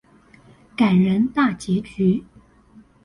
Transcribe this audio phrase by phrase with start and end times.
[0.75, 2.23] 感人大結局